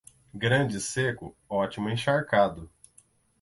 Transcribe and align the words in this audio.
Grande 0.35 0.81
seco, 0.81 1.37
ótimo 1.47 1.87
encharcado. 1.87 2.67